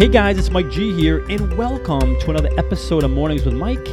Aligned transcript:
Hey 0.00 0.08
guys, 0.08 0.38
it's 0.38 0.50
Mike 0.50 0.70
G 0.70 0.94
here, 0.94 1.22
and 1.28 1.58
welcome 1.58 2.18
to 2.20 2.30
another 2.30 2.48
episode 2.56 3.04
of 3.04 3.10
Mornings 3.10 3.44
with 3.44 3.52
Mike, 3.52 3.86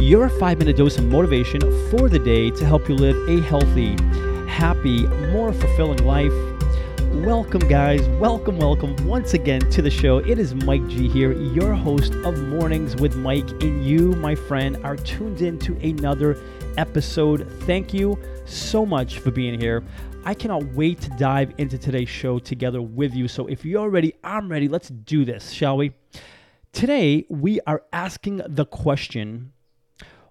your 0.00 0.30
five 0.30 0.58
minute 0.58 0.78
dose 0.78 0.96
of 0.96 1.04
motivation 1.04 1.60
for 1.90 2.08
the 2.08 2.18
day 2.18 2.50
to 2.52 2.64
help 2.64 2.88
you 2.88 2.94
live 2.94 3.28
a 3.28 3.42
healthy, 3.42 3.94
happy, 4.48 5.06
more 5.32 5.52
fulfilling 5.52 6.02
life. 6.06 6.32
Welcome, 7.12 7.68
guys. 7.68 8.00
Welcome, 8.18 8.56
welcome 8.56 8.96
once 9.06 9.34
again 9.34 9.60
to 9.72 9.82
the 9.82 9.90
show. 9.90 10.16
It 10.16 10.38
is 10.38 10.54
Mike 10.54 10.88
G 10.88 11.10
here, 11.10 11.32
your 11.32 11.74
host 11.74 12.14
of 12.24 12.38
Mornings 12.48 12.96
with 12.96 13.14
Mike, 13.16 13.50
and 13.60 13.84
you, 13.84 14.12
my 14.12 14.34
friend, 14.34 14.78
are 14.82 14.96
tuned 14.96 15.42
in 15.42 15.58
to 15.58 15.76
another 15.86 16.38
episode. 16.80 17.46
Thank 17.64 17.92
you 17.92 18.18
so 18.46 18.86
much 18.86 19.18
for 19.18 19.30
being 19.30 19.60
here. 19.60 19.84
I 20.24 20.32
cannot 20.32 20.64
wait 20.72 20.98
to 21.02 21.10
dive 21.10 21.52
into 21.58 21.76
today's 21.76 22.08
show 22.08 22.38
together 22.38 22.80
with 22.80 23.14
you. 23.14 23.28
So 23.28 23.46
if 23.48 23.66
you're 23.66 23.90
ready, 23.90 24.14
I'm 24.24 24.48
ready. 24.48 24.66
Let's 24.66 24.88
do 24.88 25.26
this, 25.26 25.50
shall 25.50 25.76
we? 25.76 25.92
Today, 26.72 27.26
we 27.28 27.60
are 27.66 27.82
asking 27.92 28.40
the 28.48 28.64
question 28.64 29.52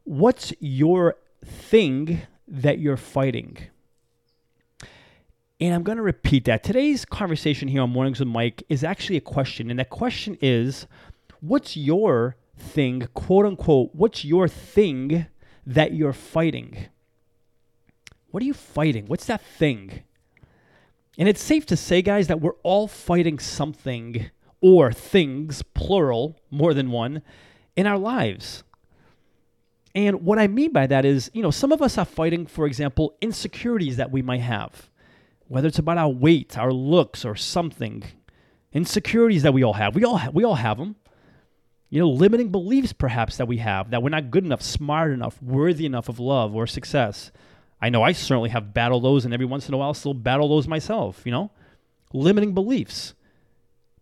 What's 0.05 0.51
your 0.59 1.17
thing 1.45 2.21
that 2.47 2.79
you're 2.79 2.97
fighting? 2.97 3.57
And 5.61 5.75
I'm 5.75 5.83
going 5.83 5.97
to 5.97 6.03
repeat 6.03 6.45
that. 6.45 6.63
Today's 6.63 7.05
conversation 7.05 7.67
here 7.67 7.83
on 7.83 7.91
Mornings 7.91 8.19
with 8.19 8.29
Mike 8.29 8.63
is 8.69 8.83
actually 8.83 9.17
a 9.17 9.21
question. 9.21 9.69
And 9.69 9.77
that 9.77 9.91
question 9.91 10.35
is 10.41 10.87
What's 11.41 11.77
your 11.77 12.37
thing, 12.57 13.07
quote 13.13 13.45
unquote, 13.45 13.91
what's 13.93 14.25
your 14.25 14.47
thing 14.47 15.27
that 15.69 15.93
you're 15.93 16.13
fighting? 16.13 16.87
What 18.31 18.41
are 18.41 18.45
you 18.45 18.53
fighting? 18.53 19.05
What's 19.05 19.25
that 19.25 19.41
thing? 19.41 20.03
And 21.17 21.29
it's 21.29 21.41
safe 21.41 21.65
to 21.67 21.77
say, 21.77 22.01
guys, 22.01 22.27
that 22.27 22.41
we're 22.41 22.57
all 22.63 22.87
fighting 22.87 23.39
something 23.39 24.31
or 24.61 24.91
things, 24.91 25.61
plural, 25.73 26.39
more 26.49 26.73
than 26.73 26.91
one, 26.91 27.21
in 27.75 27.85
our 27.85 27.97
lives. 27.97 28.63
And 29.93 30.23
what 30.23 30.39
I 30.39 30.47
mean 30.47 30.73
by 30.73 30.87
that 30.87 31.05
is, 31.05 31.29
you 31.33 31.43
know, 31.43 31.51
some 31.51 31.71
of 31.71 31.81
us 31.81 31.97
are 31.97 32.05
fighting, 32.05 32.47
for 32.47 32.65
example, 32.65 33.15
insecurities 33.21 33.97
that 33.97 34.11
we 34.11 34.21
might 34.21 34.41
have, 34.41 34.89
whether 35.47 35.67
it's 35.67 35.79
about 35.79 35.97
our 35.97 36.09
weight, 36.09 36.57
our 36.57 36.73
looks, 36.73 37.25
or 37.25 37.35
something. 37.35 38.03
Insecurities 38.73 39.43
that 39.43 39.53
we 39.53 39.63
all 39.63 39.73
have. 39.73 39.95
We 39.95 40.03
all 40.03 40.17
ha- 40.17 40.31
we 40.31 40.43
all 40.43 40.55
have 40.55 40.77
them. 40.77 40.95
You 41.89 41.99
know, 41.99 42.09
limiting 42.09 42.49
beliefs 42.49 42.93
perhaps 42.93 43.37
that 43.37 43.47
we 43.47 43.57
have 43.57 43.89
that 43.89 44.03
we're 44.03 44.09
not 44.09 44.29
good 44.29 44.45
enough, 44.45 44.61
smart 44.61 45.11
enough, 45.11 45.41
worthy 45.41 45.85
enough 45.85 46.07
of 46.07 46.19
love 46.19 46.55
or 46.55 46.67
success. 46.67 47.31
I 47.81 47.89
know 47.89 48.03
I 48.03 48.11
certainly 48.11 48.49
have 48.49 48.73
battled 48.73 49.03
those, 49.03 49.25
and 49.25 49.33
every 49.33 49.45
once 49.45 49.67
in 49.67 49.73
a 49.73 49.77
while, 49.77 49.93
still 49.93 50.13
battle 50.13 50.49
those 50.49 50.67
myself, 50.67 51.21
you 51.25 51.31
know? 51.31 51.49
Limiting 52.13 52.53
beliefs. 52.53 53.13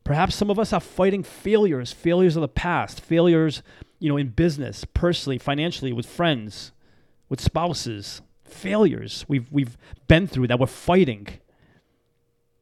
Perhaps 0.04 0.36
some 0.36 0.50
of 0.50 0.58
us 0.58 0.74
are 0.74 0.80
fighting 0.80 1.22
failures, 1.22 1.92
failures 1.92 2.36
of 2.36 2.42
the 2.42 2.48
past, 2.48 3.00
failures, 3.00 3.62
you 4.00 4.10
know, 4.10 4.18
in 4.18 4.30
business, 4.30 4.86
personally, 4.94 5.38
financially, 5.38 5.94
with 5.94 6.06
friends, 6.06 6.72
with 7.30 7.42
spouses, 7.42 8.22
failures 8.44 9.26
we've, 9.28 9.52
we've 9.52 9.78
been 10.08 10.28
through 10.28 10.48
that 10.48 10.60
we're 10.60 10.66
fighting. 10.66 11.28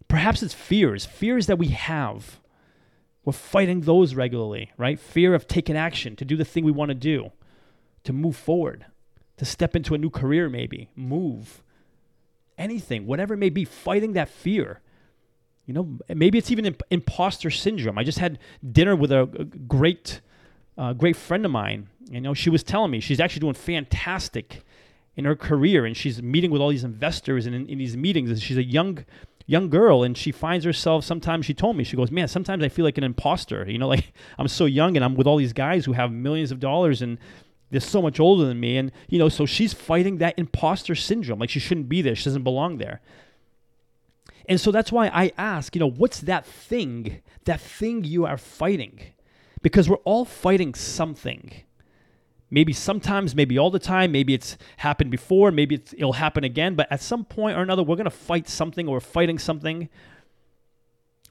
Perhaps 0.07 0.43
it's 0.43 0.53
fears, 0.53 1.05
fears 1.05 1.47
that 1.47 1.57
we 1.57 1.67
have. 1.67 2.39
We're 3.25 3.33
fighting 3.33 3.81
those 3.81 4.15
regularly, 4.15 4.71
right? 4.77 4.99
Fear 4.99 5.33
of 5.33 5.47
taking 5.47 5.75
action, 5.75 6.15
to 6.15 6.25
do 6.25 6.37
the 6.37 6.45
thing 6.45 6.63
we 6.63 6.71
want 6.71 6.89
to 6.89 6.95
do, 6.95 7.31
to 8.03 8.13
move 8.13 8.37
forward 8.37 8.85
to 9.37 9.45
step 9.45 9.75
into 9.75 9.93
a 9.93 9.97
new 9.97 10.09
career, 10.09 10.49
maybe, 10.49 10.89
move, 10.95 11.63
anything, 12.57 13.05
whatever 13.05 13.33
it 13.33 13.37
may 13.37 13.49
be, 13.49 13.65
fighting 13.65 14.13
that 14.13 14.29
fear. 14.29 14.79
You 15.65 15.73
know, 15.73 15.97
maybe 16.07 16.37
it's 16.37 16.51
even 16.51 16.65
imp- 16.65 16.83
imposter 16.89 17.49
syndrome. 17.49 17.97
I 17.97 18.03
just 18.03 18.19
had 18.19 18.39
dinner 18.71 18.95
with 18.95 19.11
a, 19.11 19.23
a 19.23 19.43
great, 19.43 20.21
uh, 20.77 20.93
great 20.93 21.15
friend 21.15 21.43
of 21.43 21.51
mine. 21.51 21.89
You 22.09 22.21
know, 22.21 22.33
she 22.33 22.49
was 22.49 22.63
telling 22.63 22.91
me 22.91 22.99
she's 22.99 23.19
actually 23.19 23.41
doing 23.41 23.55
fantastic 23.55 24.61
in 25.17 25.25
her 25.25 25.35
career, 25.35 25.85
and 25.85 25.97
she's 25.97 26.21
meeting 26.21 26.51
with 26.51 26.61
all 26.61 26.69
these 26.69 26.83
investors 26.83 27.45
and 27.45 27.55
in, 27.55 27.67
in 27.67 27.77
these 27.77 27.97
meetings. 27.97 28.29
And 28.29 28.41
she's 28.41 28.57
a 28.57 28.63
young, 28.63 29.03
young 29.45 29.69
girl, 29.69 30.03
and 30.03 30.17
she 30.17 30.31
finds 30.31 30.65
herself. 30.65 31.03
Sometimes 31.03 31.45
she 31.45 31.53
told 31.53 31.75
me, 31.77 31.83
she 31.83 31.95
goes, 31.95 32.11
"Man, 32.11 32.27
sometimes 32.27 32.63
I 32.63 32.69
feel 32.69 32.85
like 32.85 32.97
an 32.97 33.03
imposter. 33.03 33.69
You 33.69 33.77
know, 33.77 33.87
like 33.95 34.13
I'm 34.37 34.47
so 34.47 34.65
young, 34.65 34.95
and 34.95 35.03
I'm 35.03 35.15
with 35.15 35.27
all 35.27 35.37
these 35.37 35.53
guys 35.53 35.85
who 35.85 35.93
have 35.93 36.11
millions 36.11 36.51
of 36.51 36.59
dollars, 36.59 37.01
and 37.01 37.17
they're 37.71 37.81
so 37.81 38.01
much 38.01 38.19
older 38.19 38.45
than 38.45 38.59
me. 38.59 38.77
And, 38.77 38.91
you 39.09 39.19
know, 39.19 39.29
so 39.29 39.45
she's 39.45 39.73
fighting 39.73 40.17
that 40.17 40.37
imposter 40.37 40.95
syndrome. 40.95 41.39
Like 41.39 41.49
she 41.49 41.59
shouldn't 41.59 41.89
be 41.89 42.01
there. 42.01 42.15
She 42.15 42.25
doesn't 42.25 42.43
belong 42.43 42.77
there. 42.77 43.01
And 44.47 44.61
so 44.61 44.71
that's 44.71 44.91
why 44.91 45.07
I 45.07 45.31
ask, 45.37 45.75
you 45.75 45.79
know, 45.79 45.89
what's 45.89 46.21
that 46.21 46.45
thing, 46.45 47.21
that 47.45 47.59
thing 47.59 48.03
you 48.03 48.25
are 48.25 48.37
fighting? 48.37 48.99
Because 49.61 49.89
we're 49.89 49.95
all 49.97 50.25
fighting 50.25 50.75
something. 50.75 51.51
Maybe 52.55 52.71
sometimes, 52.71 53.35
maybe 53.35 53.57
all 53.57 53.69
the 53.69 53.79
time, 53.79 54.13
maybe 54.13 54.33
it's 54.33 54.57
happened 54.77 55.11
before, 55.11 55.51
maybe 55.51 55.75
it'll 55.75 56.13
happen 56.13 56.45
again, 56.45 56.75
but 56.75 56.89
at 56.89 57.01
some 57.01 57.25
point 57.25 57.57
or 57.57 57.61
another, 57.61 57.83
we're 57.83 57.97
going 57.97 58.05
to 58.05 58.09
fight 58.09 58.47
something 58.47 58.87
or 58.87 59.01
fighting 59.01 59.37
something. 59.37 59.89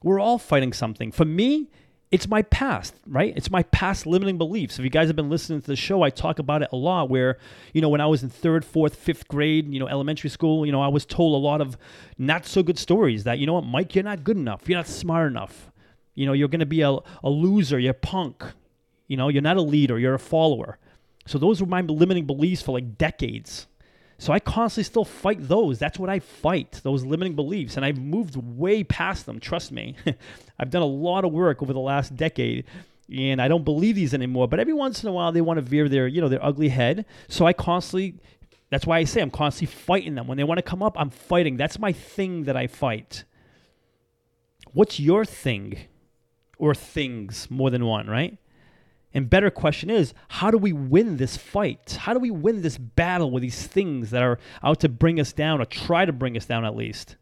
We're 0.03 0.19
all 0.19 0.37
fighting 0.37 0.71
something. 0.71 1.11
For 1.11 1.25
me, 1.25 1.71
it's 2.11 2.27
my 2.27 2.43
past, 2.43 2.93
right? 3.07 3.33
It's 3.35 3.49
my 3.49 3.63
past 3.63 4.05
limiting 4.05 4.37
beliefs. 4.37 4.77
If 4.77 4.83
you 4.83 4.91
guys 4.91 5.07
have 5.07 5.15
been 5.15 5.31
listening 5.31 5.61
to 5.61 5.65
the 5.65 5.75
show, 5.75 6.03
I 6.03 6.11
talk 6.11 6.37
about 6.37 6.61
it 6.61 6.69
a 6.71 6.75
lot 6.75 7.09
where, 7.09 7.39
you 7.73 7.81
know, 7.81 7.89
when 7.89 8.01
I 8.01 8.05
was 8.05 8.21
in 8.21 8.29
third, 8.29 8.63
fourth, 8.63 8.95
fifth 8.95 9.27
grade, 9.27 9.73
you 9.73 9.79
know, 9.79 9.87
elementary 9.87 10.29
school, 10.29 10.63
you 10.63 10.71
know, 10.71 10.83
I 10.83 10.89
was 10.89 11.07
told 11.07 11.33
a 11.33 11.43
lot 11.43 11.59
of 11.59 11.75
not 12.19 12.45
so 12.45 12.61
good 12.61 12.77
stories 12.77 13.23
that, 13.23 13.39
you 13.39 13.47
know 13.47 13.53
what, 13.53 13.65
Mike, 13.65 13.95
you're 13.95 14.03
not 14.03 14.23
good 14.23 14.37
enough. 14.37 14.69
You're 14.69 14.77
not 14.77 14.85
smart 14.85 15.31
enough. 15.31 15.71
You 16.13 16.27
know, 16.27 16.33
you're 16.33 16.49
going 16.49 16.59
to 16.59 16.67
be 16.67 16.81
a, 16.81 16.91
a 17.23 17.29
loser. 17.31 17.79
You're 17.79 17.93
punk. 17.93 18.43
You 19.07 19.17
know, 19.17 19.29
you're 19.29 19.41
not 19.41 19.57
a 19.57 19.63
leader. 19.63 19.97
You're 19.97 20.13
a 20.13 20.19
follower. 20.19 20.77
So 21.25 21.37
those 21.37 21.61
were 21.61 21.67
my 21.67 21.81
limiting 21.81 22.25
beliefs 22.25 22.61
for 22.61 22.71
like 22.71 22.97
decades. 22.97 23.67
So 24.17 24.31
I 24.31 24.39
constantly 24.39 24.83
still 24.83 25.05
fight 25.05 25.45
those. 25.47 25.77
That's 25.77 25.99
what 25.99 26.09
I 26.09 26.19
fight, 26.19 26.79
those 26.83 27.03
limiting 27.03 27.35
beliefs. 27.35 27.75
And 27.75 27.85
I've 27.85 27.99
moved 27.99 28.35
way 28.37 28.83
past 28.83 29.25
them, 29.25 29.39
trust 29.39 29.71
me. 29.71 29.95
I've 30.59 30.69
done 30.69 30.81
a 30.81 30.85
lot 30.85 31.25
of 31.25 31.33
work 31.33 31.61
over 31.61 31.73
the 31.73 31.79
last 31.79 32.15
decade 32.15 32.65
and 33.13 33.41
I 33.41 33.47
don't 33.47 33.65
believe 33.65 33.95
these 33.95 34.13
anymore. 34.13 34.47
But 34.47 34.59
every 34.59 34.73
once 34.73 35.03
in 35.03 35.09
a 35.09 35.11
while 35.11 35.31
they 35.31 35.41
want 35.41 35.57
to 35.57 35.61
veer 35.61 35.89
their, 35.89 36.07
you 36.07 36.21
know, 36.21 36.29
their 36.29 36.43
ugly 36.43 36.69
head. 36.69 37.05
So 37.27 37.45
I 37.45 37.53
constantly 37.53 38.15
that's 38.69 38.85
why 38.85 38.97
I 38.97 39.03
say 39.03 39.21
I'm 39.21 39.31
constantly 39.31 39.73
fighting 39.73 40.15
them. 40.15 40.27
When 40.27 40.37
they 40.37 40.43
want 40.43 40.57
to 40.57 40.63
come 40.63 40.81
up, 40.81 40.99
I'm 40.99 41.09
fighting. 41.09 41.57
That's 41.57 41.79
my 41.79 41.91
thing 41.91 42.43
that 42.45 42.57
I 42.57 42.67
fight. 42.67 43.23
What's 44.73 44.99
your 44.99 45.23
thing? 45.23 45.77
Or 46.57 46.73
things, 46.73 47.47
more 47.51 47.69
than 47.69 47.85
one, 47.85 48.07
right? 48.07 48.37
And 49.15 49.29
better 49.29 49.49
question 49.49 49.89
is, 49.89 50.13
how 50.27 50.51
do 50.51 50.57
we 50.57 50.73
win 50.73 51.15
this 51.15 51.37
fight? 51.37 51.99
How 52.01 52.13
do 52.13 52.19
we 52.19 52.31
win 52.31 52.61
this 52.61 52.77
battle 52.77 53.31
with 53.31 53.41
these 53.41 53.65
things 53.65 54.11
that 54.11 54.21
are 54.21 54.37
out 54.61 54.81
to 54.81 54.89
bring 54.89 55.21
us 55.21 55.31
down 55.31 55.61
or 55.61 55.65
try 55.65 56.03
to 56.03 56.11
bring 56.11 56.35
us 56.35 56.45
down 56.45 56.65
at 56.65 56.75
least? 56.75 57.15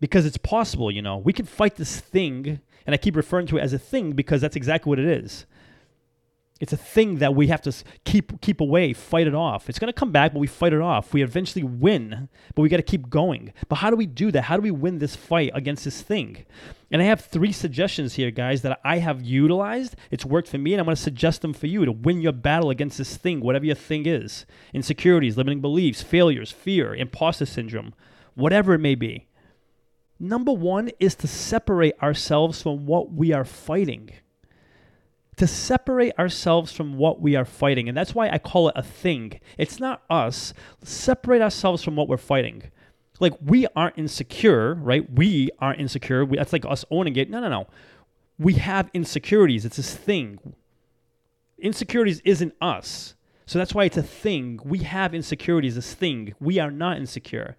Because 0.00 0.26
it's 0.26 0.36
possible, 0.36 0.90
you 0.90 1.00
know. 1.00 1.16
We 1.16 1.32
can 1.32 1.46
fight 1.46 1.76
this 1.76 2.00
thing, 2.00 2.58
and 2.84 2.92
I 2.92 2.96
keep 2.96 3.14
referring 3.14 3.46
to 3.46 3.58
it 3.58 3.60
as 3.60 3.72
a 3.72 3.78
thing 3.78 4.14
because 4.14 4.40
that's 4.40 4.56
exactly 4.56 4.90
what 4.90 4.98
it 4.98 5.06
is. 5.06 5.46
It's 6.62 6.72
a 6.72 6.76
thing 6.76 7.16
that 7.16 7.34
we 7.34 7.48
have 7.48 7.60
to 7.62 7.74
keep 8.04 8.40
keep 8.40 8.60
away, 8.60 8.92
fight 8.92 9.26
it 9.26 9.34
off. 9.34 9.68
It's 9.68 9.80
going 9.80 9.92
to 9.92 9.98
come 9.98 10.12
back, 10.12 10.32
but 10.32 10.38
we 10.38 10.46
fight 10.46 10.72
it 10.72 10.80
off. 10.80 11.12
We 11.12 11.20
eventually 11.20 11.64
win, 11.64 12.28
but 12.54 12.62
we 12.62 12.68
got 12.68 12.76
to 12.76 12.84
keep 12.84 13.10
going. 13.10 13.52
But 13.68 13.76
how 13.76 13.90
do 13.90 13.96
we 13.96 14.06
do 14.06 14.30
that? 14.30 14.42
How 14.42 14.58
do 14.58 14.62
we 14.62 14.70
win 14.70 15.00
this 15.00 15.16
fight 15.16 15.50
against 15.54 15.84
this 15.84 16.02
thing? 16.02 16.46
And 16.92 17.02
I 17.02 17.06
have 17.06 17.20
three 17.20 17.50
suggestions 17.50 18.14
here, 18.14 18.30
guys, 18.30 18.62
that 18.62 18.78
I 18.84 18.98
have 18.98 19.22
utilized. 19.22 19.96
It's 20.12 20.24
worked 20.24 20.46
for 20.46 20.58
me, 20.58 20.72
and 20.72 20.80
I'm 20.80 20.84
going 20.84 20.94
to 20.94 21.02
suggest 21.02 21.42
them 21.42 21.52
for 21.52 21.66
you 21.66 21.84
to 21.84 21.90
win 21.90 22.20
your 22.20 22.30
battle 22.30 22.70
against 22.70 22.96
this 22.96 23.16
thing, 23.16 23.40
whatever 23.40 23.66
your 23.66 23.74
thing 23.74 24.06
is. 24.06 24.46
Insecurities, 24.72 25.36
limiting 25.36 25.62
beliefs, 25.62 26.00
failures, 26.00 26.52
fear, 26.52 26.94
imposter 26.94 27.44
syndrome, 27.44 27.92
whatever 28.36 28.72
it 28.72 28.78
may 28.78 28.94
be. 28.94 29.26
Number 30.20 30.52
one 30.52 30.90
is 31.00 31.16
to 31.16 31.26
separate 31.26 32.00
ourselves 32.00 32.62
from 32.62 32.86
what 32.86 33.12
we 33.12 33.32
are 33.32 33.44
fighting 33.44 34.10
to 35.36 35.46
separate 35.46 36.18
ourselves 36.18 36.72
from 36.72 36.96
what 36.96 37.20
we 37.20 37.36
are 37.36 37.44
fighting. 37.44 37.88
And 37.88 37.96
that's 37.96 38.14
why 38.14 38.28
I 38.28 38.38
call 38.38 38.68
it 38.68 38.74
a 38.76 38.82
thing. 38.82 39.40
It's 39.56 39.80
not 39.80 40.02
us. 40.10 40.52
Separate 40.82 41.42
ourselves 41.42 41.82
from 41.82 41.96
what 41.96 42.08
we're 42.08 42.16
fighting. 42.18 42.64
Like 43.18 43.34
we 43.42 43.66
aren't 43.74 43.98
insecure, 43.98 44.74
right? 44.74 45.10
We 45.10 45.50
aren't 45.58 45.80
insecure. 45.80 46.24
We, 46.24 46.36
that's 46.36 46.52
like 46.52 46.64
us 46.66 46.84
owning 46.90 47.16
it. 47.16 47.30
No, 47.30 47.40
no, 47.40 47.48
no. 47.48 47.66
We 48.38 48.54
have 48.54 48.90
insecurities. 48.92 49.64
It's 49.64 49.76
this 49.76 49.94
thing. 49.94 50.54
Insecurities 51.58 52.20
isn't 52.24 52.54
us. 52.60 53.14
So 53.46 53.58
that's 53.58 53.74
why 53.74 53.84
it's 53.84 53.96
a 53.96 54.02
thing. 54.02 54.60
We 54.64 54.78
have 54.80 55.14
insecurities, 55.14 55.74
this 55.74 55.94
thing. 55.94 56.34
We 56.40 56.58
are 56.58 56.70
not 56.70 56.96
insecure. 56.96 57.56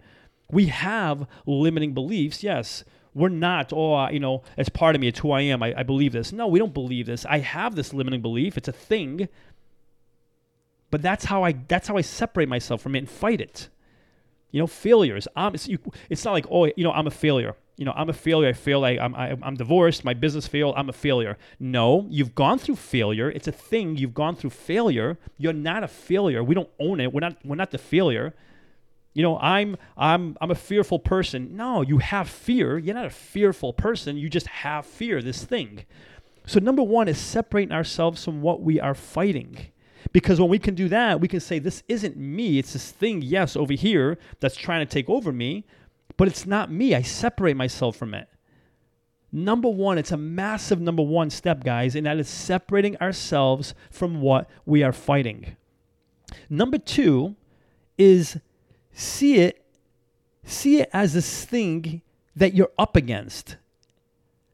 We 0.50 0.66
have 0.66 1.26
limiting 1.46 1.94
beliefs, 1.94 2.42
yes. 2.42 2.84
We're 3.14 3.28
not, 3.28 3.72
oh, 3.72 4.08
you 4.08 4.20
know, 4.20 4.42
it's 4.58 4.68
part 4.68 4.96
of 4.96 5.00
me, 5.00 5.08
it's 5.08 5.20
who 5.20 5.30
I 5.30 5.42
am, 5.42 5.62
I, 5.62 5.72
I 5.78 5.82
believe 5.84 6.12
this. 6.12 6.32
No, 6.32 6.48
we 6.48 6.58
don't 6.58 6.74
believe 6.74 7.06
this. 7.06 7.24
I 7.24 7.38
have 7.38 7.76
this 7.76 7.94
limiting 7.94 8.22
belief. 8.22 8.58
It's 8.58 8.68
a 8.68 8.72
thing. 8.72 9.28
But 10.90 11.02
that's 11.02 11.24
how 11.24 11.44
I 11.44 11.52
that's 11.52 11.88
how 11.88 11.96
I 11.96 12.02
separate 12.02 12.48
myself 12.48 12.80
from 12.80 12.94
it 12.94 12.98
and 12.98 13.10
fight 13.10 13.40
it. 13.40 13.68
You 14.50 14.60
know, 14.60 14.68
failures. 14.68 15.26
I'm, 15.34 15.54
it's, 15.54 15.66
you, 15.66 15.78
it's 16.08 16.24
not 16.24 16.30
like, 16.30 16.46
oh, 16.48 16.66
you 16.66 16.84
know, 16.84 16.92
I'm 16.92 17.08
a 17.08 17.10
failure. 17.10 17.56
You 17.76 17.84
know, 17.84 17.92
I'm 17.96 18.08
a 18.08 18.12
failure. 18.12 18.48
I 18.48 18.52
feel 18.52 18.78
like 18.78 19.00
I'm, 19.00 19.12
I, 19.16 19.30
am 19.30 19.42
i 19.42 19.48
am 19.48 19.56
divorced. 19.56 20.04
My 20.04 20.14
business 20.14 20.46
failed. 20.46 20.74
I'm 20.76 20.88
a 20.88 20.92
failure. 20.92 21.36
No, 21.58 22.06
you've 22.08 22.36
gone 22.36 22.60
through 22.60 22.76
failure. 22.76 23.28
It's 23.28 23.48
a 23.48 23.52
thing. 23.52 23.96
You've 23.96 24.14
gone 24.14 24.36
through 24.36 24.50
failure. 24.50 25.18
You're 25.38 25.52
not 25.52 25.82
a 25.82 25.88
failure. 25.88 26.44
We 26.44 26.54
don't 26.54 26.70
own 26.78 27.00
it. 27.00 27.12
We're 27.12 27.20
not. 27.20 27.36
We're 27.44 27.56
not 27.56 27.72
the 27.72 27.78
failure. 27.78 28.32
You 29.14 29.22
know, 29.22 29.38
I'm 29.38 29.76
I'm 29.96 30.36
I'm 30.40 30.50
a 30.50 30.56
fearful 30.56 30.98
person. 30.98 31.56
No, 31.56 31.82
you 31.82 31.98
have 31.98 32.28
fear. 32.28 32.78
You're 32.78 32.94
not 32.94 33.06
a 33.06 33.10
fearful 33.10 33.72
person. 33.72 34.16
You 34.16 34.28
just 34.28 34.48
have 34.48 34.84
fear. 34.84 35.22
This 35.22 35.44
thing. 35.44 35.84
So 36.46 36.60
number 36.60 36.82
one 36.82 37.08
is 37.08 37.18
separating 37.18 37.72
ourselves 37.72 38.22
from 38.24 38.42
what 38.42 38.60
we 38.60 38.78
are 38.80 38.94
fighting. 38.94 39.56
Because 40.12 40.40
when 40.40 40.50
we 40.50 40.58
can 40.58 40.74
do 40.74 40.88
that, 40.90 41.20
we 41.20 41.28
can 41.28 41.40
say, 41.40 41.58
This 41.58 41.82
isn't 41.88 42.16
me. 42.16 42.58
It's 42.58 42.72
this 42.74 42.90
thing, 42.90 43.22
yes, 43.22 43.56
over 43.56 43.72
here 43.72 44.18
that's 44.40 44.56
trying 44.56 44.86
to 44.86 44.92
take 44.92 45.08
over 45.08 45.32
me, 45.32 45.64
but 46.16 46.28
it's 46.28 46.46
not 46.46 46.70
me. 46.70 46.94
I 46.94 47.02
separate 47.02 47.56
myself 47.56 47.96
from 47.96 48.14
it. 48.14 48.28
Number 49.32 49.68
one, 49.68 49.98
it's 49.98 50.12
a 50.12 50.16
massive 50.16 50.80
number 50.80 51.02
one 51.02 51.30
step, 51.30 51.64
guys, 51.64 51.96
and 51.96 52.06
that 52.06 52.18
is 52.18 52.28
separating 52.28 52.96
ourselves 52.98 53.74
from 53.90 54.20
what 54.20 54.48
we 54.64 54.84
are 54.84 54.92
fighting. 54.92 55.56
Number 56.48 56.78
two 56.78 57.34
is 57.98 58.38
see 58.94 59.36
it, 59.36 59.64
see 60.44 60.80
it 60.80 60.88
as 60.92 61.12
this 61.12 61.44
thing 61.44 62.00
that 62.34 62.54
you're 62.54 62.72
up 62.78 62.96
against. 62.96 63.56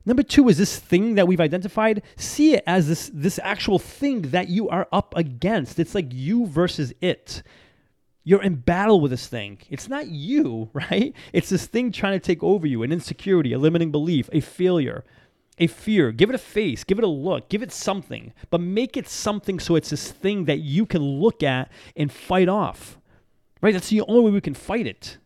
Number 0.05 0.23
two 0.23 0.49
is 0.49 0.59
this 0.59 0.79
thing 0.79 1.15
that 1.15 1.29
we've 1.29 1.41
identified. 1.41 2.03
See 2.17 2.55
it 2.55 2.65
as 2.67 2.89
this 2.89 3.11
this 3.13 3.39
actual 3.43 3.79
thing 3.79 4.23
that 4.23 4.49
you 4.49 4.69
are 4.69 4.89
up 4.93 5.15
against. 5.17 5.79
It's 5.79 5.95
like 5.95 6.09
you 6.11 6.47
versus 6.47 6.93
it. 7.01 7.43
You're 8.25 8.43
in 8.43 8.57
battle 8.57 9.01
with 9.01 9.11
this 9.11 9.27
thing. 9.27 9.59
It's 9.71 9.89
not 9.89 10.09
you, 10.09 10.71
right? 10.73 11.15
It's 11.33 11.51
this 11.51 11.67
thing 11.67 11.93
trying 11.93 12.19
to 12.19 12.25
take 12.25 12.43
over 12.43 12.67
you 12.67 12.83
an 12.83 12.93
insecurity, 12.93 13.53
a 13.53 13.59
limiting 13.59 13.91
belief, 13.91 14.29
a 14.33 14.41
failure, 14.41 15.05
a 15.59 15.67
fear. 15.67 16.13
Give 16.13 16.31
it 16.31 16.35
a 16.35 16.39
face, 16.39 16.83
give 16.85 16.99
it 16.99 17.05
a 17.05 17.09
look, 17.09 17.49
give 17.49 17.63
it 17.63 17.73
something, 17.73 18.33
but 18.49 18.61
make 18.61 18.97
it 18.97 19.09
something 19.09 19.61
so 19.61 19.77
it's 19.77 19.91
this 19.91 20.11
thing 20.11 20.47
that 20.47 20.61
you 20.61 20.87
can 20.87 21.03
look 21.03 21.43
at 21.43 21.71
and 21.95 22.11
fight 22.11 22.49
off, 22.49 22.99
right? 23.61 23.73
That's 23.73 23.89
the 23.89 24.03
only 24.03 24.23
way 24.23 24.31
we 24.31 24.41
can 24.41 24.55
fight 24.55 24.87
it. 24.87 25.19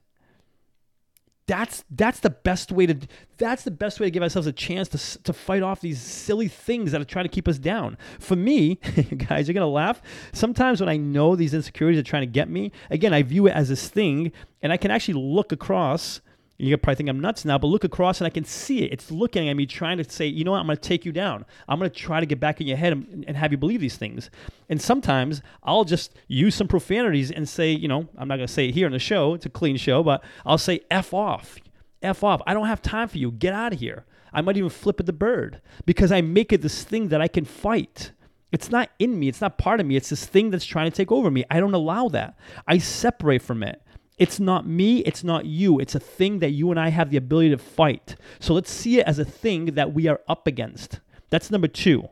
That's 1.46 1.84
that's 1.90 2.20
the 2.20 2.30
best 2.30 2.72
way 2.72 2.86
to 2.86 2.96
that's 3.36 3.64
the 3.64 3.70
best 3.70 4.00
way 4.00 4.06
to 4.06 4.10
give 4.10 4.22
ourselves 4.22 4.46
a 4.46 4.52
chance 4.52 4.88
to 4.88 5.22
to 5.24 5.32
fight 5.34 5.62
off 5.62 5.82
these 5.82 6.00
silly 6.00 6.48
things 6.48 6.92
that 6.92 7.02
are 7.02 7.04
trying 7.04 7.26
to 7.26 7.28
keep 7.28 7.46
us 7.46 7.58
down. 7.58 7.98
For 8.18 8.34
me, 8.34 8.76
guys, 9.28 9.46
you're 9.46 9.54
gonna 9.54 9.66
laugh. 9.66 10.00
Sometimes 10.32 10.80
when 10.80 10.88
I 10.88 10.96
know 10.96 11.36
these 11.36 11.52
insecurities 11.52 12.00
are 12.00 12.04
trying 12.04 12.22
to 12.22 12.26
get 12.26 12.48
me, 12.48 12.72
again, 12.88 13.12
I 13.12 13.22
view 13.22 13.46
it 13.46 13.50
as 13.52 13.68
this 13.68 13.88
thing, 13.88 14.32
and 14.62 14.72
I 14.72 14.78
can 14.78 14.90
actually 14.90 15.20
look 15.20 15.52
across 15.52 16.22
you 16.56 16.76
probably 16.76 16.94
think 16.96 17.08
I'm 17.08 17.20
nuts 17.20 17.44
now, 17.44 17.58
but 17.58 17.66
look 17.66 17.82
across 17.82 18.20
and 18.20 18.26
I 18.26 18.30
can 18.30 18.44
see 18.44 18.82
it. 18.82 18.92
It's 18.92 19.10
looking 19.10 19.48
at 19.48 19.56
me, 19.56 19.66
trying 19.66 19.98
to 19.98 20.08
say, 20.08 20.26
you 20.26 20.44
know 20.44 20.52
what, 20.52 20.60
I'm 20.60 20.66
going 20.66 20.76
to 20.76 20.88
take 20.88 21.04
you 21.04 21.10
down. 21.10 21.44
I'm 21.68 21.78
going 21.78 21.90
to 21.90 21.96
try 21.96 22.20
to 22.20 22.26
get 22.26 22.38
back 22.38 22.60
in 22.60 22.66
your 22.66 22.76
head 22.76 22.92
and, 22.92 23.24
and, 23.26 23.36
have 23.36 23.50
you 23.50 23.58
believe 23.58 23.80
these 23.80 23.96
things. 23.96 24.30
And 24.68 24.80
sometimes 24.80 25.42
I'll 25.64 25.84
just 25.84 26.14
use 26.28 26.54
some 26.54 26.68
profanities 26.68 27.32
and 27.32 27.48
say, 27.48 27.72
you 27.72 27.88
know, 27.88 28.08
I'm 28.16 28.28
not 28.28 28.36
going 28.36 28.46
to 28.46 28.52
say 28.52 28.68
it 28.68 28.74
here 28.74 28.86
in 28.86 28.92
the 28.92 29.00
show, 29.00 29.34
it's 29.34 29.46
a 29.46 29.50
clean 29.50 29.76
show, 29.76 30.04
but 30.04 30.22
I'll 30.46 30.58
say, 30.58 30.80
F 30.90 31.12
off. 31.12 31.58
F 32.02 32.22
off. 32.22 32.40
I 32.46 32.54
don't 32.54 32.66
have 32.66 32.82
time 32.82 33.08
for 33.08 33.18
you. 33.18 33.32
Get 33.32 33.52
out 33.52 33.72
of 33.72 33.80
here. 33.80 34.04
I 34.32 34.40
might 34.40 34.56
even 34.56 34.70
flip 34.70 35.00
at 35.00 35.06
the 35.06 35.12
bird 35.12 35.60
because 35.86 36.12
I 36.12 36.20
make 36.20 36.52
it 36.52 36.62
this 36.62 36.84
thing 36.84 37.08
that 37.08 37.20
I 37.20 37.28
can 37.28 37.44
fight. 37.44 38.12
It's 38.52 38.70
not 38.70 38.90
in 39.00 39.18
me, 39.18 39.28
it's 39.28 39.40
not 39.40 39.58
part 39.58 39.80
of 39.80 39.86
me. 39.86 39.96
It's 39.96 40.10
this 40.10 40.26
thing 40.26 40.50
that's 40.50 40.64
trying 40.64 40.90
to 40.90 40.96
take 40.96 41.10
over 41.10 41.30
me. 41.30 41.44
I 41.50 41.58
don't 41.58 41.74
allow 41.74 42.08
that. 42.10 42.36
I 42.68 42.78
separate 42.78 43.42
from 43.42 43.64
it. 43.64 43.82
It's 44.18 44.38
not 44.38 44.66
me, 44.66 44.98
it's 44.98 45.24
not 45.24 45.44
you. 45.46 45.80
It's 45.80 45.94
a 45.94 46.00
thing 46.00 46.38
that 46.38 46.50
you 46.50 46.70
and 46.70 46.78
I 46.78 46.90
have 46.90 47.10
the 47.10 47.16
ability 47.16 47.50
to 47.50 47.58
fight. 47.58 48.16
So 48.38 48.54
let's 48.54 48.70
see 48.70 49.00
it 49.00 49.06
as 49.06 49.18
a 49.18 49.24
thing 49.24 49.66
that 49.74 49.92
we 49.92 50.06
are 50.06 50.20
up 50.28 50.46
against. 50.46 51.00
That's 51.30 51.50
number 51.50 51.68
two. 51.68 52.08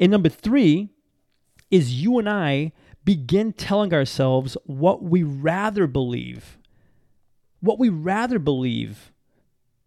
And 0.00 0.10
number 0.10 0.28
three 0.28 0.90
is 1.70 2.02
you 2.02 2.18
and 2.18 2.28
I 2.28 2.72
begin 3.04 3.52
telling 3.52 3.94
ourselves 3.94 4.56
what 4.64 5.02
we 5.02 5.22
rather 5.22 5.86
believe. 5.86 6.58
What 7.60 7.78
we 7.78 7.88
rather 7.88 8.38
believe 8.38 9.12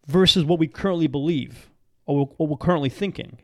versus 0.07 0.43
what 0.43 0.59
we 0.59 0.67
currently 0.67 1.07
believe 1.07 1.69
or 2.05 2.27
what 2.37 2.49
we're 2.49 2.57
currently 2.57 2.89
thinking. 2.89 3.39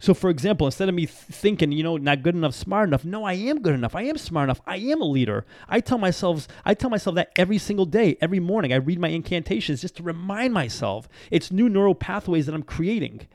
So, 0.00 0.12
for 0.12 0.28
example, 0.28 0.66
instead 0.66 0.88
of 0.88 0.94
me 0.94 1.06
thinking, 1.06 1.72
you 1.72 1.82
know, 1.82 1.96
not 1.96 2.22
good 2.22 2.34
enough, 2.34 2.54
smart 2.54 2.88
enough, 2.88 3.04
no, 3.04 3.24
I 3.24 3.34
am 3.34 3.62
good 3.62 3.74
enough. 3.74 3.94
I 3.94 4.02
am 4.02 4.18
smart 4.18 4.46
enough. 4.46 4.60
I 4.66 4.76
am 4.76 5.00
a 5.00 5.06
leader. 5.06 5.46
I 5.68 5.80
tell 5.80 5.98
myself, 5.98 6.48
I 6.64 6.74
tell 6.74 6.90
myself 6.90 7.16
that 7.16 7.30
every 7.36 7.58
single 7.58 7.86
day, 7.86 8.18
every 8.20 8.40
morning. 8.40 8.72
I 8.72 8.76
read 8.76 8.98
my 8.98 9.08
incantations 9.08 9.80
just 9.80 9.96
to 9.96 10.02
remind 10.02 10.52
myself. 10.52 11.08
It's 11.30 11.52
new 11.52 11.68
neural 11.68 11.94
pathways 11.94 12.46
that 12.46 12.54
I'm 12.54 12.64
creating. 12.64 13.28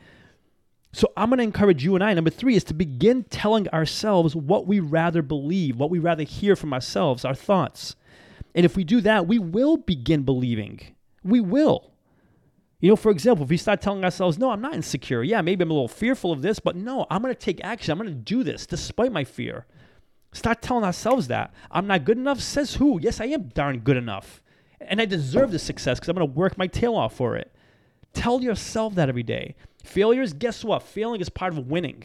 So 0.92 1.12
I'm 1.16 1.30
going 1.30 1.38
to 1.38 1.44
encourage 1.44 1.84
you 1.84 1.96
and 1.96 2.04
I. 2.04 2.14
Number 2.14 2.30
three 2.30 2.56
is 2.56 2.64
to 2.66 2.74
begin 2.74 3.24
telling 3.26 3.68
ourselves 3.70 4.36
what 4.36 4.68
we 4.68 4.80
rather 4.80 5.22
believe, 5.22 5.78
what 5.78 5.90
we 5.90 6.00
rather 6.00 6.24
hear 6.24 6.56
from 6.56 6.74
ourselves, 6.74 7.24
our 7.24 7.36
thoughts. 7.36 7.96
And 8.54 8.66
if 8.66 8.76
we 8.76 8.84
do 8.84 9.00
that, 9.02 9.28
we 9.28 9.40
will 9.40 9.78
begin 9.78 10.24
believing. 10.24 10.82
We 11.24 11.40
will. 11.40 11.89
You 12.80 12.90
know, 12.90 12.96
for 12.96 13.12
example, 13.12 13.44
if 13.44 13.50
we 13.50 13.58
start 13.58 13.82
telling 13.82 14.04
ourselves, 14.06 14.38
no, 14.38 14.52
I'm 14.52 14.62
not 14.62 14.74
insecure. 14.74 15.22
Yeah, 15.22 15.42
maybe 15.42 15.64
I'm 15.64 15.72
a 15.72 15.74
little 15.74 15.90
fearful 15.90 16.32
of 16.32 16.42
this, 16.42 16.60
but 16.60 16.76
no, 16.76 17.06
I'm 17.10 17.22
going 17.22 17.34
to 17.34 17.40
take 17.40 17.60
action. 17.64 17.92
I'm 17.92 17.98
going 17.98 18.10
to 18.10 18.16
do 18.16 18.44
this 18.44 18.66
despite 18.66 19.12
my 19.12 19.26
fear. 19.26 19.66
Start 20.32 20.62
telling 20.62 20.86
ourselves 20.86 21.28
that. 21.28 21.54
I'm 21.72 21.88
not 21.88 22.06
good 22.06 22.18
enough. 22.18 22.40
Says 22.40 22.76
who? 22.76 23.00
Yes, 23.02 23.20
I 23.20 23.26
am 23.26 23.50
darn 23.50 23.80
good 23.80 23.98
enough. 23.98 24.42
And 24.80 25.02
I 25.02 25.06
deserve 25.06 25.52
the 25.52 25.60
success 25.60 26.00
because 26.00 26.08
I'm 26.08 26.16
going 26.16 26.28
to 26.28 26.34
work 26.34 26.58
my 26.58 26.68
tail 26.68 26.96
off 26.96 27.16
for 27.16 27.36
it. 27.36 27.54
Tell 28.14 28.42
yourself 28.42 28.96
that 28.96 29.10
every 29.10 29.24
day. 29.24 29.56
Failures, 29.84 30.34
guess 30.34 30.64
what? 30.64 30.84
Failing 30.84 31.20
is 31.20 31.30
part 31.30 31.54
of 31.54 31.70
winning. 31.70 32.04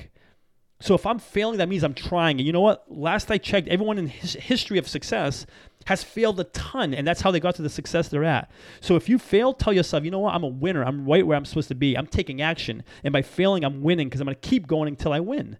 So 0.85 0.95
if 0.95 1.07
I'm 1.07 1.19
failing, 1.19 1.57
that 1.57 1.69
means 1.71 1.83
I'm 1.83 1.95
trying. 1.95 2.39
And 2.39 2.47
you 2.47 2.53
know 2.53 2.61
what? 2.61 2.85
Last 2.91 3.31
I 3.31 3.39
checked, 3.39 3.69
everyone 3.69 3.97
in 3.97 4.07
his 4.07 4.35
history 4.35 4.77
of 4.77 4.87
success 4.87 5.47
has 5.87 6.05
failed 6.05 6.39
a 6.41 6.45
ton, 6.45 6.93
and 6.93 7.09
that's 7.09 7.23
how 7.23 7.31
they 7.31 7.41
got 7.41 7.55
to 7.55 7.63
the 7.63 7.71
success 7.71 8.09
they're 8.09 8.23
at. 8.23 8.51
So 8.83 8.95
if 8.95 9.09
you 9.09 9.19
fail, 9.19 9.55
tell 9.55 9.73
yourself, 9.73 10.05
you 10.05 10.11
know 10.11 10.19
what? 10.19 10.35
I'm 10.35 10.45
a 10.45 10.49
winner. 10.49 10.85
I'm 10.85 11.07
right 11.07 11.27
where 11.27 11.39
I'm 11.39 11.47
supposed 11.47 11.69
to 11.69 11.75
be. 11.75 11.97
I'm 11.97 12.07
taking 12.07 12.43
action, 12.43 12.83
and 13.03 13.15
by 13.15 13.23
failing, 13.23 13.65
I'm 13.65 13.81
winning 13.81 14.09
because 14.09 14.21
I'm 14.21 14.27
going 14.27 14.37
to 14.39 14.47
keep 14.47 14.67
going 14.67 14.88
until 14.88 15.14
I 15.14 15.21
win. 15.21 15.57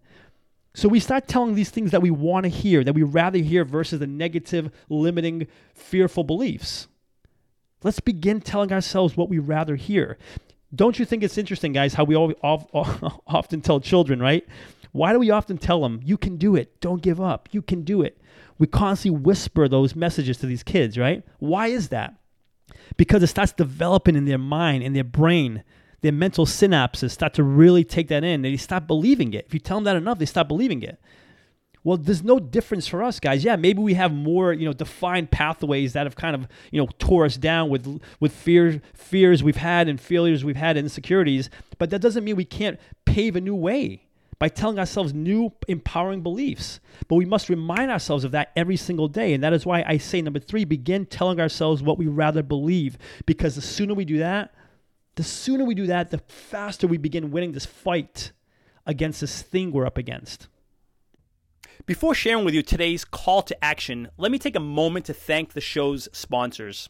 So 0.75 0.87
we 0.87 0.99
start 0.99 1.27
telling 1.27 1.55
these 1.55 1.71
things 1.71 1.89
that 1.89 2.03
we 2.03 2.11
want 2.11 2.43
to 2.43 2.49
hear, 2.49 2.83
that 2.83 2.93
we 2.93 3.01
rather 3.01 3.39
hear 3.39 3.65
versus 3.65 3.99
the 3.99 4.05
negative, 4.05 4.69
limiting, 4.89 5.47
fearful 5.73 6.23
beliefs. 6.23 6.87
Let's 7.81 7.99
begin 7.99 8.41
telling 8.41 8.71
ourselves 8.71 9.17
what 9.17 9.29
we 9.29 9.39
rather 9.39 9.75
hear. 9.75 10.19
Don't 10.75 10.99
you 10.99 11.05
think 11.05 11.23
it's 11.23 11.37
interesting, 11.37 11.73
guys, 11.73 11.93
how 11.93 12.03
we 12.03 12.15
all, 12.15 12.31
all, 12.43 13.23
often 13.27 13.61
tell 13.61 13.79
children, 13.79 14.19
right? 14.19 14.45
Why 14.95 15.11
do 15.11 15.19
we 15.19 15.29
often 15.29 15.57
tell 15.57 15.81
them, 15.81 15.99
you 16.05 16.17
can 16.17 16.37
do 16.37 16.55
it, 16.55 16.79
don't 16.79 17.01
give 17.01 17.19
up, 17.19 17.49
you 17.51 17.61
can 17.61 17.81
do 17.81 18.01
it? 18.01 18.17
We 18.57 18.65
constantly 18.65 19.19
whisper 19.19 19.67
those 19.67 19.93
messages 19.93 20.37
to 20.37 20.45
these 20.45 20.63
kids, 20.63 20.97
right? 20.97 21.21
Why 21.39 21.67
is 21.67 21.89
that? 21.89 22.15
Because 22.95 23.21
it 23.21 23.27
starts 23.27 23.51
developing 23.51 24.15
in 24.15 24.23
their 24.23 24.37
mind, 24.37 24.83
in 24.83 24.93
their 24.93 25.03
brain. 25.03 25.65
Their 25.99 26.13
mental 26.13 26.45
synapses 26.45 27.11
start 27.11 27.33
to 27.33 27.43
really 27.43 27.83
take 27.83 28.07
that 28.07 28.23
in. 28.23 28.41
They 28.41 28.55
stop 28.55 28.87
believing 28.87 29.33
it. 29.33 29.45
If 29.45 29.53
you 29.53 29.59
tell 29.59 29.75
them 29.75 29.83
that 29.83 29.97
enough, 29.97 30.17
they 30.17 30.25
stop 30.25 30.47
believing 30.47 30.81
it. 30.81 30.97
Well, 31.83 31.97
there's 31.97 32.23
no 32.23 32.39
difference 32.39 32.87
for 32.87 33.03
us, 33.03 33.19
guys. 33.19 33.43
Yeah, 33.43 33.57
maybe 33.57 33.81
we 33.81 33.95
have 33.95 34.13
more, 34.13 34.53
you 34.53 34.65
know, 34.65 34.71
defined 34.71 35.29
pathways 35.29 35.91
that 35.91 36.05
have 36.05 36.15
kind 36.15 36.35
of, 36.35 36.47
you 36.71 36.81
know, 36.81 36.87
tore 36.99 37.25
us 37.25 37.35
down 37.35 37.67
with 37.67 38.01
with 38.21 38.31
fears, 38.31 38.79
fears 38.93 39.43
we've 39.43 39.57
had 39.57 39.89
and 39.89 39.99
failures 39.99 40.45
we've 40.45 40.55
had, 40.55 40.77
and 40.77 40.85
insecurities. 40.85 41.49
But 41.79 41.89
that 41.89 41.99
doesn't 41.99 42.23
mean 42.23 42.37
we 42.37 42.45
can't 42.45 42.79
pave 43.03 43.35
a 43.35 43.41
new 43.41 43.55
way 43.55 44.05
by 44.39 44.49
telling 44.49 44.79
ourselves 44.79 45.13
new 45.13 45.53
empowering 45.67 46.21
beliefs. 46.21 46.79
But 47.07 47.15
we 47.15 47.25
must 47.25 47.49
remind 47.49 47.91
ourselves 47.91 48.23
of 48.23 48.31
that 48.31 48.51
every 48.55 48.77
single 48.77 49.07
day. 49.07 49.33
And 49.33 49.43
that 49.43 49.53
is 49.53 49.65
why 49.65 49.83
I 49.87 49.97
say, 49.97 50.21
number 50.21 50.39
three, 50.39 50.65
begin 50.65 51.05
telling 51.05 51.39
ourselves 51.39 51.81
what 51.81 51.97
we 51.97 52.07
rather 52.07 52.43
believe. 52.43 52.97
Because 53.25 53.55
the 53.55 53.61
sooner 53.61 53.93
we 53.93 54.05
do 54.05 54.17
that, 54.17 54.53
the 55.15 55.23
sooner 55.23 55.63
we 55.63 55.75
do 55.75 55.87
that, 55.87 56.11
the 56.11 56.17
faster 56.17 56.87
we 56.87 56.97
begin 56.97 57.31
winning 57.31 57.53
this 57.53 57.65
fight 57.65 58.31
against 58.85 59.21
this 59.21 59.41
thing 59.41 59.71
we're 59.71 59.85
up 59.85 59.97
against. 59.97 60.47
Before 61.85 62.15
sharing 62.15 62.45
with 62.45 62.53
you 62.53 62.61
today's 62.61 63.05
call 63.05 63.41
to 63.43 63.63
action, 63.63 64.09
let 64.17 64.31
me 64.31 64.39
take 64.39 64.55
a 64.55 64.59
moment 64.59 65.05
to 65.05 65.13
thank 65.13 65.53
the 65.53 65.61
show's 65.61 66.09
sponsors. 66.11 66.89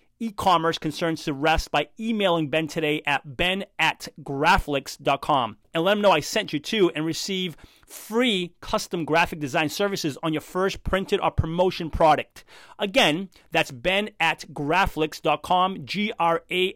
e-commerce 0.21 0.77
concerns 0.77 1.23
to 1.23 1.33
rest 1.33 1.71
by 1.71 1.89
emailing 1.99 2.49
Ben 2.49 2.67
today 2.67 3.01
at 3.05 3.35
ben 3.35 3.65
at 3.79 4.07
graflix.com 4.21 5.57
and 5.73 5.83
let 5.83 5.97
him 5.97 6.01
know 6.01 6.11
I 6.11 6.19
sent 6.19 6.53
you 6.53 6.59
too 6.59 6.91
and 6.95 7.05
receive 7.05 7.57
free 7.87 8.53
custom 8.61 9.03
graphic 9.03 9.39
design 9.39 9.69
services 9.69 10.17
on 10.21 10.31
your 10.31 10.41
first 10.41 10.83
printed 10.83 11.19
or 11.19 11.31
promotion 11.31 11.89
product. 11.89 12.45
Again, 12.77 13.29
that's 13.51 13.71
ben 13.71 14.11
at 14.19 14.45
graflix.com, 14.53 15.85
G-R-A-F-L-I-X, 15.85 16.69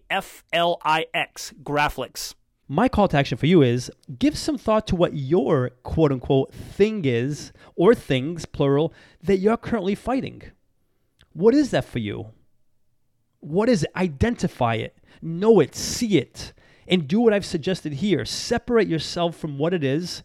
Graflix. 1.63 2.33
My 2.67 2.89
call 2.89 3.07
to 3.09 3.17
action 3.17 3.37
for 3.37 3.45
you 3.45 3.61
is 3.61 3.91
give 4.17 4.35
some 4.35 4.57
thought 4.57 4.87
to 4.87 4.95
what 4.95 5.15
your 5.15 5.69
quote 5.83 6.11
unquote 6.11 6.51
thing 6.51 7.05
is, 7.05 7.53
or 7.75 7.93
things, 7.93 8.45
plural, 8.45 8.91
that 9.21 9.37
you're 9.37 9.55
currently 9.55 9.93
fighting. 9.93 10.41
What 11.33 11.53
is 11.53 11.69
that 11.69 11.85
for 11.85 11.99
you? 11.99 12.31
What 13.45 13.69
is 13.69 13.83
it? 13.83 13.91
Identify 13.95 14.75
it, 14.75 14.97
know 15.21 15.59
it, 15.59 15.75
see 15.75 16.17
it, 16.17 16.51
and 16.87 17.07
do 17.07 17.19
what 17.19 17.33
I've 17.33 17.45
suggested 17.45 17.93
here. 17.93 18.25
Separate 18.25 18.87
yourself 18.87 19.37
from 19.37 19.59
what 19.59 19.71
it 19.71 19.83
is. 19.83 20.23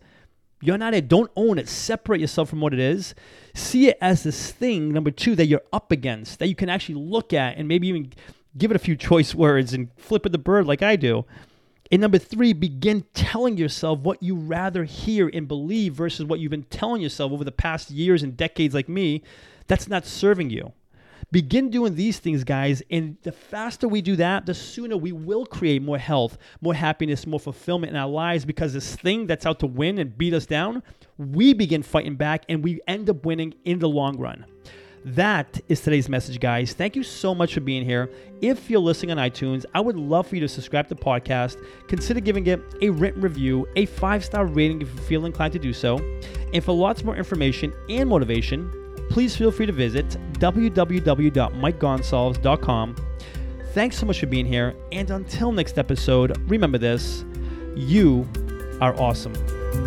You're 0.62 0.78
not 0.78 0.94
it. 0.94 1.06
Don't 1.06 1.30
own 1.36 1.58
it. 1.58 1.68
Separate 1.68 2.20
yourself 2.20 2.48
from 2.48 2.60
what 2.60 2.72
it 2.72 2.80
is. 2.80 3.14
See 3.54 3.88
it 3.88 3.98
as 4.00 4.22
this 4.22 4.50
thing, 4.52 4.92
number 4.92 5.10
two, 5.10 5.34
that 5.36 5.46
you're 5.46 5.62
up 5.70 5.92
against, 5.92 6.38
that 6.38 6.48
you 6.48 6.54
can 6.54 6.70
actually 6.70 6.94
look 6.94 7.34
at 7.34 7.58
and 7.58 7.68
maybe 7.68 7.88
even 7.88 8.10
give 8.56 8.70
it 8.70 8.76
a 8.76 8.80
few 8.80 8.96
choice 8.96 9.34
words 9.34 9.74
and 9.74 9.90
flip 9.98 10.24
it 10.24 10.32
the 10.32 10.38
bird 10.38 10.66
like 10.66 10.82
I 10.82 10.96
do. 10.96 11.26
And 11.92 12.00
number 12.00 12.18
three, 12.18 12.54
begin 12.54 13.04
telling 13.12 13.58
yourself 13.58 14.00
what 14.00 14.22
you 14.22 14.34
rather 14.34 14.84
hear 14.84 15.28
and 15.32 15.46
believe 15.46 15.92
versus 15.94 16.24
what 16.24 16.40
you've 16.40 16.50
been 16.50 16.62
telling 16.64 17.02
yourself 17.02 17.32
over 17.32 17.44
the 17.44 17.52
past 17.52 17.90
years 17.90 18.22
and 18.22 18.36
decades, 18.36 18.74
like 18.74 18.88
me, 18.88 19.22
that's 19.66 19.88
not 19.88 20.06
serving 20.06 20.48
you. 20.50 20.72
Begin 21.32 21.70
doing 21.70 21.94
these 21.94 22.18
things, 22.18 22.42
guys, 22.42 22.82
and 22.90 23.16
the 23.22 23.30
faster 23.30 23.87
we 23.87 24.02
do 24.02 24.16
that, 24.16 24.46
the 24.46 24.54
sooner 24.54 24.96
we 24.96 25.12
will 25.12 25.46
create 25.46 25.80
more 25.80 25.99
health, 25.99 26.37
more 26.60 26.75
happiness, 26.75 27.25
more 27.25 27.38
fulfillment 27.38 27.92
in 27.92 27.96
our 27.96 28.08
lives 28.08 28.44
because 28.44 28.72
this 28.72 28.96
thing 28.96 29.28
that's 29.28 29.46
out 29.46 29.60
to 29.60 29.66
win 29.66 29.99
and 29.99 30.18
beat 30.18 30.34
us 30.34 30.44
down, 30.44 30.82
we 31.18 31.54
begin 31.54 31.84
fighting 31.84 32.16
back 32.16 32.44
and 32.49 32.64
we 32.64 32.80
end 32.88 33.08
up 33.08 33.25
winning 33.25 33.54
in 33.64 33.78
the 33.78 33.88
long 33.88 34.18
run. 34.18 34.44
That 35.04 35.58
is 35.68 35.80
today's 35.80 36.08
message, 36.08 36.40
guys. 36.40 36.75
Thank 36.75 36.94
you 36.94 37.02
so 37.02 37.34
much 37.34 37.54
for 37.54 37.60
being 37.60 37.84
here. 37.84 38.10
If 38.42 38.68
you're 38.68 38.80
listening 38.80 39.12
on 39.12 39.30
iTunes, 39.30 39.64
I 39.72 39.80
would 39.80 39.96
love 39.96 40.26
for 40.26 40.34
you 40.34 40.42
to 40.42 40.49
subscribe 40.49 40.88
to 40.88 40.94
the 40.94 41.00
podcast. 41.00 41.56
Consider 41.88 42.20
giving 42.20 42.46
it 42.49 42.60
a 42.82 42.90
written 42.90 43.22
review, 43.22 43.66
a 43.76 43.87
five 43.87 44.25
star 44.25 44.44
rating 44.44 44.82
if 44.82 44.92
you 44.92 45.00
feel 45.02 45.26
inclined 45.26 45.52
to 45.54 45.58
do 45.58 45.72
so. 45.72 45.99
And 46.52 46.62
for 46.62 46.72
lots 46.72 47.02
more 47.02 47.16
information 47.16 47.72
and 47.88 48.10
motivation, 48.10 48.70
please 49.10 49.36
feel 49.36 49.50
free 49.50 49.66
to 49.66 49.72
visit 49.72 50.06
www.mikegonsalves.com. 50.38 52.96
Thanks 53.72 53.98
so 53.98 54.06
much 54.06 54.20
for 54.20 54.26
being 54.26 54.46
here. 54.46 54.74
And 54.90 55.10
until 55.10 55.52
next 55.52 55.78
episode, 55.78 56.38
remember 56.50 56.78
this 56.78 57.26
you 57.76 58.26
are 58.80 58.98
awesome. 58.98 59.34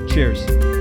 Cheers. 0.07 0.72